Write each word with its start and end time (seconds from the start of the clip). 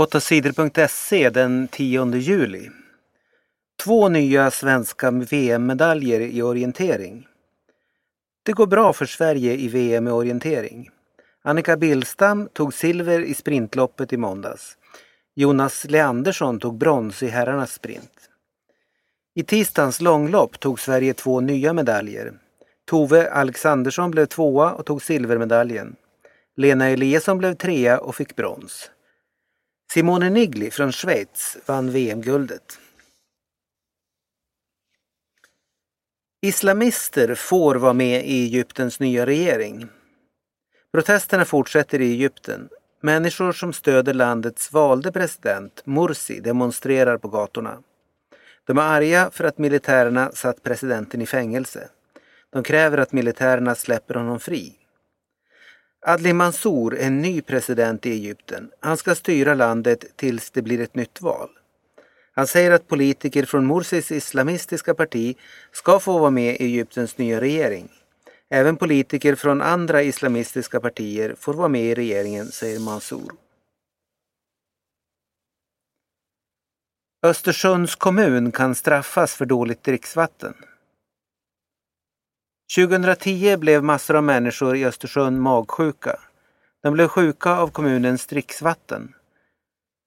8sidor.se 0.00 1.30
den 1.30 1.68
10 1.68 2.16
juli. 2.16 2.70
Två 3.84 4.08
nya 4.08 4.50
svenska 4.50 5.10
VM-medaljer 5.10 6.20
i 6.20 6.42
orientering. 6.42 7.26
Det 8.42 8.52
går 8.52 8.66
bra 8.66 8.92
för 8.92 9.06
Sverige 9.06 9.56
i 9.56 9.68
VM 9.68 10.08
i 10.08 10.10
orientering. 10.10 10.90
Annika 11.42 11.76
Billstam 11.76 12.48
tog 12.52 12.74
silver 12.74 13.20
i 13.20 13.34
sprintloppet 13.34 14.12
i 14.12 14.16
måndags. 14.16 14.76
Jonas 15.34 15.84
Leandersson 15.84 16.60
tog 16.60 16.78
brons 16.78 17.22
i 17.22 17.28
herrarnas 17.28 17.72
sprint. 17.72 18.30
I 19.34 19.42
tisdagens 19.42 20.00
långlopp 20.00 20.60
tog 20.60 20.80
Sverige 20.80 21.14
två 21.14 21.40
nya 21.40 21.72
medaljer. 21.72 22.32
Tove 22.90 23.30
Alexandersson 23.30 24.10
blev 24.10 24.26
tvåa 24.26 24.72
och 24.72 24.86
tog 24.86 25.02
silvermedaljen. 25.02 25.96
Lena 26.56 26.88
Eliasson 26.88 27.38
blev 27.38 27.54
trea 27.54 27.98
och 27.98 28.16
fick 28.16 28.36
brons. 28.36 28.90
Simone 29.92 30.30
Nigli 30.30 30.70
från 30.70 30.92
Schweiz 30.92 31.56
vann 31.66 31.90
VM-guldet. 31.90 32.78
Islamister 36.42 37.34
får 37.34 37.74
vara 37.74 37.92
med 37.92 38.26
i 38.26 38.44
Egyptens 38.44 39.00
nya 39.00 39.26
regering. 39.26 39.88
Protesterna 40.92 41.44
fortsätter 41.44 42.00
i 42.00 42.12
Egypten. 42.12 42.68
Människor 43.00 43.52
som 43.52 43.72
stöder 43.72 44.14
landets 44.14 44.72
valde 44.72 45.12
president, 45.12 45.82
Morsi, 45.84 46.40
demonstrerar 46.40 47.18
på 47.18 47.28
gatorna. 47.28 47.82
De 48.66 48.78
är 48.78 48.82
arga 48.82 49.30
för 49.30 49.44
att 49.44 49.58
militärerna 49.58 50.32
satt 50.32 50.62
presidenten 50.62 51.22
i 51.22 51.26
fängelse. 51.26 51.88
De 52.50 52.62
kräver 52.62 52.98
att 52.98 53.12
militärerna 53.12 53.74
släpper 53.74 54.14
honom 54.14 54.40
fri. 54.40 54.79
Adli 56.02 56.32
Mansour 56.32 56.96
är 56.96 57.10
ny 57.10 57.42
president 57.42 58.06
i 58.06 58.10
Egypten. 58.10 58.70
Han 58.80 58.96
ska 58.96 59.14
styra 59.14 59.54
landet 59.54 60.04
tills 60.16 60.50
det 60.50 60.62
blir 60.62 60.80
ett 60.80 60.94
nytt 60.94 61.20
val. 61.20 61.50
Han 62.32 62.46
säger 62.46 62.70
att 62.70 62.88
politiker 62.88 63.44
från 63.44 63.64
Morsis 63.64 64.12
islamistiska 64.12 64.94
parti 64.94 65.36
ska 65.72 66.00
få 66.00 66.18
vara 66.18 66.30
med 66.30 66.54
i 66.54 66.64
Egyptens 66.64 67.18
nya 67.18 67.40
regering. 67.40 67.88
Även 68.48 68.76
politiker 68.76 69.34
från 69.34 69.62
andra 69.62 70.02
islamistiska 70.02 70.80
partier 70.80 71.34
får 71.38 71.54
vara 71.54 71.68
med 71.68 71.84
i 71.84 71.94
regeringen, 71.94 72.46
säger 72.46 72.80
Mansour. 72.80 73.32
Östersunds 77.22 77.94
kommun 77.94 78.52
kan 78.52 78.74
straffas 78.74 79.34
för 79.34 79.46
dåligt 79.46 79.84
dricksvatten. 79.84 80.54
2010 82.74 83.56
blev 83.56 83.84
massor 83.84 84.16
av 84.16 84.24
människor 84.24 84.76
i 84.76 84.84
Östersund 84.84 85.40
magsjuka. 85.40 86.18
De 86.82 86.94
blev 86.94 87.08
sjuka 87.08 87.56
av 87.56 87.68
kommunens 87.68 88.26
dricksvatten. 88.26 89.14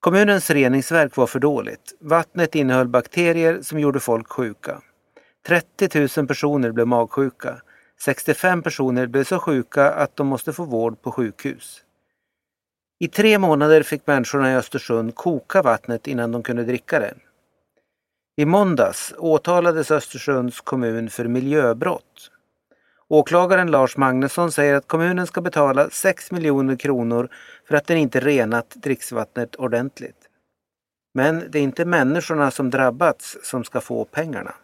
Kommunens 0.00 0.50
reningsverk 0.50 1.16
var 1.16 1.26
för 1.26 1.38
dåligt. 1.38 1.94
Vattnet 2.00 2.54
innehöll 2.54 2.88
bakterier 2.88 3.62
som 3.62 3.80
gjorde 3.80 4.00
folk 4.00 4.28
sjuka. 4.28 4.80
30 5.46 6.08
000 6.18 6.26
personer 6.26 6.72
blev 6.72 6.86
magsjuka. 6.86 7.60
65 8.00 8.62
personer 8.62 9.06
blev 9.06 9.24
så 9.24 9.38
sjuka 9.38 9.92
att 9.92 10.16
de 10.16 10.26
måste 10.26 10.52
få 10.52 10.64
vård 10.64 11.02
på 11.02 11.12
sjukhus. 11.12 11.82
I 12.98 13.08
tre 13.08 13.38
månader 13.38 13.82
fick 13.82 14.06
människorna 14.06 14.52
i 14.52 14.56
Östersund 14.56 15.14
koka 15.14 15.62
vattnet 15.62 16.06
innan 16.06 16.32
de 16.32 16.42
kunde 16.42 16.64
dricka 16.64 17.00
det. 17.00 17.14
I 18.36 18.44
måndags 18.44 19.14
åtalades 19.18 19.90
Östersunds 19.90 20.60
kommun 20.60 21.10
för 21.10 21.24
miljöbrott. 21.24 22.30
Åklagaren 23.08 23.70
Lars 23.70 23.96
Magnusson 23.96 24.52
säger 24.52 24.74
att 24.74 24.88
kommunen 24.88 25.26
ska 25.26 25.40
betala 25.40 25.90
6 25.90 26.30
miljoner 26.30 26.76
kronor 26.76 27.28
för 27.68 27.76
att 27.76 27.86
den 27.86 27.96
inte 27.96 28.20
renat 28.20 28.70
dricksvattnet 28.70 29.56
ordentligt. 29.56 30.28
Men 31.14 31.44
det 31.50 31.58
är 31.58 31.62
inte 31.62 31.84
människorna 31.84 32.50
som 32.50 32.70
drabbats 32.70 33.38
som 33.42 33.64
ska 33.64 33.80
få 33.80 34.04
pengarna. 34.04 34.54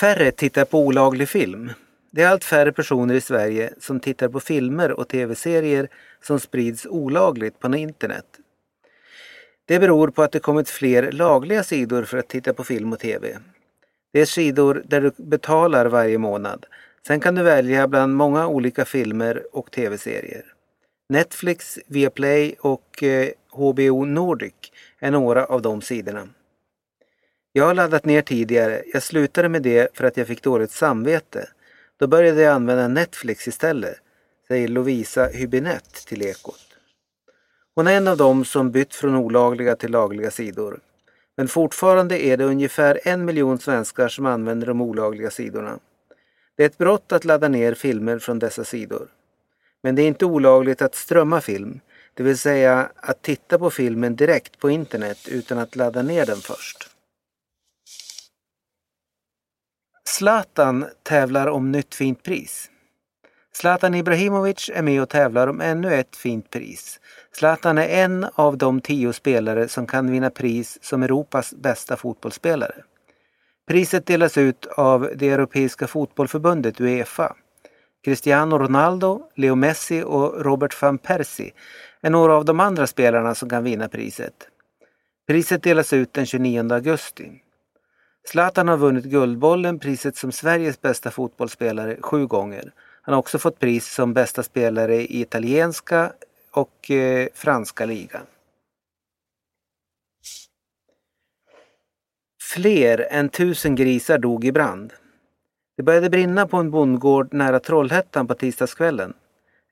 Färre 0.00 0.30
tittar 0.30 0.64
på 0.64 0.78
olaglig 0.78 1.28
film. 1.28 1.70
Det 2.10 2.22
är 2.22 2.28
allt 2.28 2.44
färre 2.44 2.72
personer 2.72 3.14
i 3.14 3.20
Sverige 3.20 3.74
som 3.78 4.00
tittar 4.00 4.28
på 4.28 4.40
filmer 4.40 4.92
och 4.92 5.08
tv-serier 5.08 5.88
som 6.22 6.40
sprids 6.40 6.86
olagligt 6.86 7.58
på 7.58 7.76
internet. 7.76 8.26
Det 9.64 9.78
beror 9.78 10.08
på 10.08 10.22
att 10.22 10.32
det 10.32 10.40
kommit 10.40 10.68
fler 10.68 11.12
lagliga 11.12 11.62
sidor 11.62 12.04
för 12.04 12.18
att 12.18 12.28
titta 12.28 12.54
på 12.54 12.64
film 12.64 12.92
och 12.92 12.98
tv. 12.98 13.38
Det 14.12 14.20
är 14.20 14.26
sidor 14.26 14.82
där 14.86 15.00
du 15.00 15.12
betalar 15.16 15.86
varje 15.86 16.18
månad. 16.18 16.66
Sen 17.06 17.20
kan 17.20 17.34
du 17.34 17.42
välja 17.42 17.88
bland 17.88 18.14
många 18.14 18.46
olika 18.46 18.84
filmer 18.84 19.42
och 19.52 19.70
tv-serier. 19.70 20.44
Netflix, 21.08 21.78
Viaplay 21.86 22.54
och 22.60 23.02
eh, 23.02 23.30
HBO 23.52 24.04
Nordic 24.04 24.54
är 24.98 25.10
några 25.10 25.44
av 25.44 25.62
de 25.62 25.82
sidorna. 25.82 26.28
Jag 27.52 27.66
har 27.66 27.74
laddat 27.74 28.04
ner 28.04 28.22
tidigare. 28.22 28.82
Jag 28.92 29.02
slutade 29.02 29.48
med 29.48 29.62
det 29.62 29.96
för 29.96 30.04
att 30.04 30.16
jag 30.16 30.26
fick 30.26 30.42
dåligt 30.42 30.70
samvete. 30.70 31.48
Då 31.96 32.06
började 32.06 32.42
jag 32.42 32.54
använda 32.54 32.88
Netflix 32.88 33.48
istället, 33.48 33.96
säger 34.48 34.68
Lovisa 34.68 35.26
Hybinett 35.26 36.06
till 36.06 36.22
Ekot. 36.22 36.68
Hon 37.74 37.86
är 37.86 37.96
en 37.96 38.08
av 38.08 38.16
dem 38.16 38.44
som 38.44 38.70
bytt 38.70 38.94
från 38.94 39.14
olagliga 39.14 39.76
till 39.76 39.90
lagliga 39.90 40.30
sidor. 40.30 40.80
Men 41.38 41.48
fortfarande 41.48 42.24
är 42.24 42.36
det 42.36 42.44
ungefär 42.44 43.00
en 43.04 43.24
miljon 43.24 43.58
svenskar 43.58 44.08
som 44.08 44.26
använder 44.26 44.66
de 44.66 44.80
olagliga 44.80 45.30
sidorna. 45.30 45.78
Det 46.56 46.62
är 46.62 46.66
ett 46.66 46.78
brott 46.78 47.12
att 47.12 47.24
ladda 47.24 47.48
ner 47.48 47.74
filmer 47.74 48.18
från 48.18 48.38
dessa 48.38 48.64
sidor. 48.64 49.08
Men 49.82 49.94
det 49.94 50.02
är 50.02 50.06
inte 50.06 50.24
olagligt 50.24 50.82
att 50.82 50.94
strömma 50.94 51.40
film, 51.40 51.80
det 52.14 52.22
vill 52.22 52.38
säga 52.38 52.90
att 52.96 53.22
titta 53.22 53.58
på 53.58 53.70
filmen 53.70 54.16
direkt 54.16 54.58
på 54.58 54.70
internet 54.70 55.28
utan 55.28 55.58
att 55.58 55.76
ladda 55.76 56.02
ner 56.02 56.26
den 56.26 56.36
först. 56.36 56.90
Zlatan 60.04 60.86
tävlar 61.02 61.46
om 61.46 61.72
nytt 61.72 61.94
fint 61.94 62.22
pris. 62.22 62.70
Zlatan 63.60 63.94
Ibrahimovic 63.94 64.70
är 64.74 64.82
med 64.82 65.02
och 65.02 65.08
tävlar 65.08 65.46
om 65.46 65.60
ännu 65.60 65.94
ett 65.94 66.16
fint 66.16 66.50
pris. 66.50 67.00
Zlatan 67.32 67.78
är 67.78 67.88
en 67.88 68.26
av 68.34 68.58
de 68.58 68.80
tio 68.80 69.12
spelare 69.12 69.68
som 69.68 69.86
kan 69.86 70.10
vinna 70.10 70.30
pris 70.30 70.78
som 70.82 71.02
Europas 71.02 71.54
bästa 71.54 71.96
fotbollsspelare. 71.96 72.74
Priset 73.68 74.06
delas 74.06 74.38
ut 74.38 74.66
av 74.66 75.10
det 75.16 75.30
Europeiska 75.30 75.86
fotbollförbundet 75.86 76.80
Uefa. 76.80 77.36
Cristiano 78.04 78.58
Ronaldo, 78.58 79.22
Leo 79.34 79.54
Messi 79.54 80.02
och 80.02 80.44
Robert 80.44 80.82
van 80.82 80.98
Persie 80.98 81.52
är 82.00 82.10
några 82.10 82.34
av 82.34 82.44
de 82.44 82.60
andra 82.60 82.86
spelarna 82.86 83.34
som 83.34 83.48
kan 83.48 83.64
vinna 83.64 83.88
priset. 83.88 84.48
Priset 85.26 85.62
delas 85.62 85.92
ut 85.92 86.12
den 86.12 86.26
29 86.26 86.72
augusti. 86.72 87.42
Zlatan 88.28 88.68
har 88.68 88.76
vunnit 88.76 89.04
Guldbollen, 89.04 89.78
priset 89.78 90.16
som 90.16 90.32
Sveriges 90.32 90.80
bästa 90.80 91.10
fotbollsspelare, 91.10 91.96
sju 92.00 92.26
gånger. 92.26 92.72
Han 93.08 93.12
har 93.12 93.18
också 93.18 93.38
fått 93.38 93.58
pris 93.58 93.94
som 93.94 94.14
bästa 94.14 94.42
spelare 94.42 94.94
i 94.94 95.20
italienska 95.20 96.12
och 96.50 96.90
eh, 96.90 97.28
franska 97.34 97.84
ligan. 97.84 98.22
Fler 102.42 103.06
än 103.10 103.28
tusen 103.28 103.74
grisar 103.74 104.18
dog 104.18 104.44
i 104.44 104.52
brand. 104.52 104.92
Det 105.76 105.82
började 105.82 106.10
brinna 106.10 106.46
på 106.46 106.56
en 106.56 106.70
bondgård 106.70 107.34
nära 107.34 107.60
Trollhättan 107.60 108.26
på 108.26 108.34
tisdagskvällen. 108.34 109.14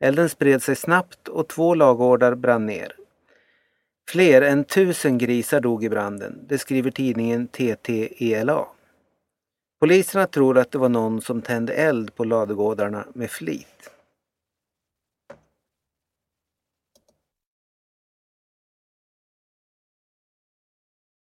Elden 0.00 0.28
spred 0.28 0.62
sig 0.62 0.76
snabbt 0.76 1.28
och 1.28 1.48
två 1.48 1.74
lagårdar 1.74 2.34
brann 2.34 2.66
ner. 2.66 2.92
Fler 4.08 4.42
än 4.42 4.64
tusen 4.64 5.18
grisar 5.18 5.60
dog 5.60 5.84
i 5.84 5.88
branden, 5.88 6.46
det 6.48 6.58
skriver 6.58 6.90
tidningen 6.90 7.48
TTELA. 7.48 8.75
Poliserna 9.80 10.26
tror 10.26 10.58
att 10.58 10.70
det 10.70 10.78
var 10.78 10.88
någon 10.88 11.20
som 11.20 11.42
tände 11.42 11.72
eld 11.72 12.14
på 12.14 12.24
ladugårdarna 12.24 13.06
med 13.14 13.30
flit. 13.30 13.90